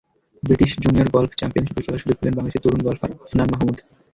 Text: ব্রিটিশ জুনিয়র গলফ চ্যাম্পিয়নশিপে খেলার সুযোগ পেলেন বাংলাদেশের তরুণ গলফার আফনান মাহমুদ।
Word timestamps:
ব্রিটিশ 0.43 0.71
জুনিয়র 0.83 1.07
গলফ 1.15 1.31
চ্যাম্পিয়নশিপে 1.35 1.83
খেলার 1.83 2.01
সুযোগ 2.03 2.17
পেলেন 2.17 2.35
বাংলাদেশের 2.35 2.63
তরুণ 2.63 2.81
গলফার 2.83 3.11
আফনান 3.17 3.47
মাহমুদ। 3.51 3.77